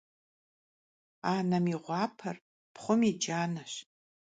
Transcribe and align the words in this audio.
Anem 1.33 1.65
yi 1.71 1.77
ğuaper 1.83 2.37
pxhum 2.73 3.01
yi 3.07 3.13
caneş. 3.23 3.73